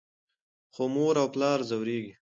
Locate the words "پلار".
1.33-1.59